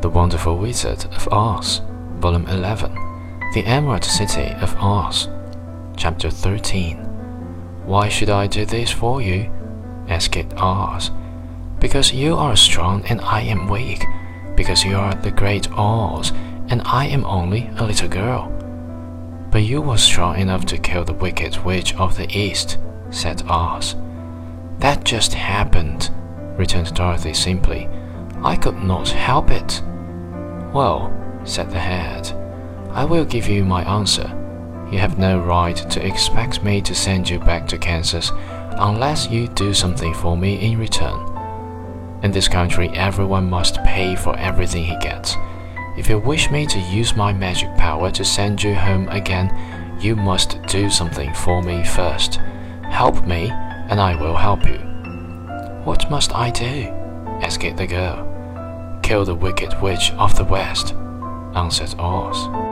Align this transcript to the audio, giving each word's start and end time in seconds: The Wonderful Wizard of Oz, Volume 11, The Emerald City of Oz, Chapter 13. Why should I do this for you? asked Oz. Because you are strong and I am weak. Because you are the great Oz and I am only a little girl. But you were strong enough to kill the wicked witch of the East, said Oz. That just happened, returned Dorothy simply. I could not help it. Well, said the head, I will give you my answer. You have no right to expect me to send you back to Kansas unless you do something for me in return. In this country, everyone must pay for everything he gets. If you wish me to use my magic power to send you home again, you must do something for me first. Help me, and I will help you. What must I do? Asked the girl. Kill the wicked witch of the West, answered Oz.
The 0.00 0.08
Wonderful 0.08 0.56
Wizard 0.56 1.04
of 1.14 1.28
Oz, 1.30 1.82
Volume 2.20 2.46
11, 2.46 2.94
The 3.52 3.64
Emerald 3.66 4.04
City 4.04 4.54
of 4.62 4.74
Oz, 4.78 5.28
Chapter 5.96 6.30
13. 6.30 6.96
Why 7.84 8.08
should 8.08 8.30
I 8.30 8.46
do 8.46 8.64
this 8.64 8.90
for 8.90 9.20
you? 9.20 9.50
asked 10.08 10.54
Oz. 10.56 11.10
Because 11.80 12.14
you 12.14 12.34
are 12.36 12.56
strong 12.56 13.04
and 13.06 13.20
I 13.20 13.42
am 13.42 13.68
weak. 13.68 14.04
Because 14.56 14.84
you 14.84 14.96
are 14.96 15.14
the 15.14 15.30
great 15.30 15.70
Oz 15.72 16.32
and 16.68 16.80
I 16.86 17.06
am 17.06 17.26
only 17.26 17.68
a 17.76 17.84
little 17.84 18.08
girl. 18.08 18.50
But 19.50 19.64
you 19.64 19.82
were 19.82 19.98
strong 19.98 20.38
enough 20.38 20.64
to 20.66 20.78
kill 20.78 21.04
the 21.04 21.12
wicked 21.12 21.58
witch 21.64 21.94
of 21.96 22.16
the 22.16 22.30
East, 22.34 22.78
said 23.10 23.42
Oz. 23.48 23.96
That 24.78 25.04
just 25.04 25.34
happened, 25.34 26.10
returned 26.56 26.94
Dorothy 26.94 27.34
simply. 27.34 27.88
I 28.42 28.56
could 28.56 28.82
not 28.82 29.08
help 29.08 29.50
it. 29.50 29.82
Well, 30.72 31.12
said 31.44 31.70
the 31.70 31.78
head, 31.78 32.32
I 32.90 33.04
will 33.04 33.24
give 33.24 33.48
you 33.48 33.64
my 33.64 33.82
answer. 33.82 34.28
You 34.90 34.98
have 34.98 35.18
no 35.18 35.38
right 35.40 35.76
to 35.76 36.04
expect 36.04 36.64
me 36.64 36.80
to 36.82 36.94
send 36.94 37.28
you 37.28 37.38
back 37.38 37.66
to 37.68 37.78
Kansas 37.78 38.32
unless 38.72 39.30
you 39.30 39.46
do 39.48 39.74
something 39.74 40.14
for 40.14 40.36
me 40.36 40.58
in 40.60 40.78
return. 40.78 41.26
In 42.22 42.32
this 42.32 42.48
country, 42.48 42.88
everyone 42.90 43.48
must 43.48 43.82
pay 43.84 44.16
for 44.16 44.36
everything 44.36 44.84
he 44.84 44.96
gets. 44.98 45.36
If 45.96 46.08
you 46.08 46.18
wish 46.18 46.50
me 46.50 46.66
to 46.66 46.78
use 46.78 47.14
my 47.14 47.32
magic 47.32 47.76
power 47.76 48.10
to 48.10 48.24
send 48.24 48.62
you 48.62 48.74
home 48.74 49.08
again, 49.08 49.54
you 50.00 50.16
must 50.16 50.62
do 50.62 50.88
something 50.88 51.32
for 51.34 51.62
me 51.62 51.84
first. 51.84 52.36
Help 52.90 53.26
me, 53.26 53.50
and 53.50 54.00
I 54.00 54.14
will 54.14 54.36
help 54.36 54.66
you. 54.66 54.78
What 55.84 56.10
must 56.10 56.34
I 56.34 56.50
do? 56.50 56.92
Asked 57.42 57.76
the 57.76 57.86
girl. 57.86 59.00
Kill 59.02 59.24
the 59.24 59.34
wicked 59.34 59.80
witch 59.80 60.12
of 60.12 60.36
the 60.36 60.44
West, 60.44 60.94
answered 61.54 61.94
Oz. 61.98 62.69